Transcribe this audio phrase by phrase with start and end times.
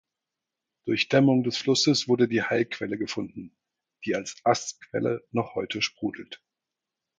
[0.87, 3.55] Durch Dämmung des Flusses wurde die Heilquelle gefunden,
[4.03, 6.41] die als Ass-Quelle noch heute sprudelt.